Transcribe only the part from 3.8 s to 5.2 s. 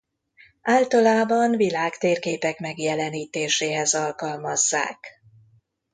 alkalmazzák.